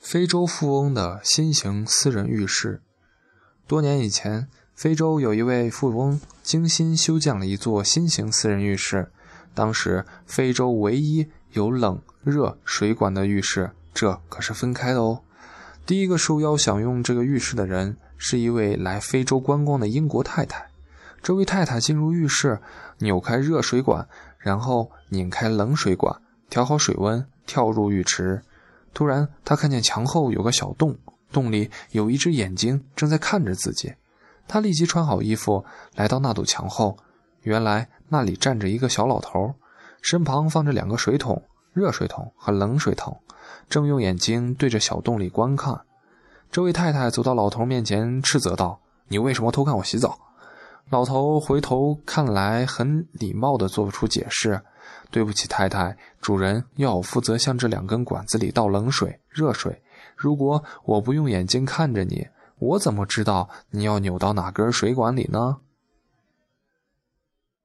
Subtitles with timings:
[0.00, 2.80] 非洲富翁的新型私人浴室。
[3.66, 9.12] 多年以前，非洲有一位富翁精心修建了一座新型私人浴室。
[9.54, 15.20] 当时，非洲唯一有冷热水管的浴室，这可是分开的哦。
[15.84, 20.70] 第一个受邀享用这个浴室的人，是一位来非洲观光的英国太太。
[21.22, 22.58] 这位太太进入浴室，
[23.00, 24.08] 扭开热水管，
[24.38, 28.42] 然后拧开冷水管，调好水温，跳入浴池。
[28.92, 30.98] 突然，他看见墙后有个小洞，
[31.32, 33.94] 洞里有一只眼睛正在看着自己。
[34.48, 35.64] 他立即穿好衣服，
[35.94, 36.98] 来到那堵墙后。
[37.42, 39.54] 原来那里站着一个小老头，
[40.02, 41.42] 身旁放着两个水桶，
[41.72, 43.18] 热水桶和冷水桶，
[43.68, 45.80] 正用眼睛对着小洞里观看。
[46.50, 50.18] 这位太太走到老头面前，斥责道：“你为什么偷看我洗澡？”
[50.90, 54.60] 老头回头看来，很礼貌地做出解释。
[55.10, 59.82] 对不起，太太，主人要我负责向这两根管子里倒冷水、热水。
[60.16, 62.26] 如果我不用眼睛看着你，
[62.58, 65.58] 我怎么知道你要扭到哪根水管里呢？